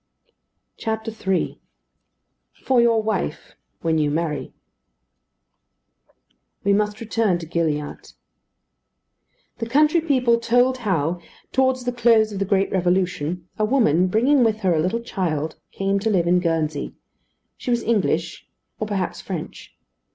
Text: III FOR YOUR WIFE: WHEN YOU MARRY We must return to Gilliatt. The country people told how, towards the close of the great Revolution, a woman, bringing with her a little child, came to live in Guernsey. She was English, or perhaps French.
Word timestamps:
III 0.83 1.61
FOR 2.53 2.81
YOUR 2.81 3.03
WIFE: 3.03 3.53
WHEN 3.83 3.99
YOU 3.99 4.09
MARRY 4.09 4.51
We 6.63 6.73
must 6.73 6.99
return 6.99 7.37
to 7.37 7.45
Gilliatt. 7.45 8.13
The 9.59 9.67
country 9.69 10.01
people 10.01 10.39
told 10.39 10.79
how, 10.79 11.19
towards 11.51 11.83
the 11.85 11.91
close 11.93 12.31
of 12.33 12.39
the 12.39 12.45
great 12.45 12.71
Revolution, 12.71 13.47
a 13.59 13.63
woman, 13.65 14.07
bringing 14.07 14.43
with 14.43 14.61
her 14.61 14.73
a 14.73 14.79
little 14.81 15.01
child, 15.01 15.57
came 15.71 15.99
to 15.99 16.09
live 16.09 16.25
in 16.25 16.39
Guernsey. 16.39 16.95
She 17.55 17.69
was 17.69 17.83
English, 17.83 18.47
or 18.79 18.87
perhaps 18.87 19.21
French. 19.21 19.77